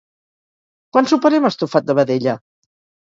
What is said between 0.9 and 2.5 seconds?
Quan soparem estofat de vedella?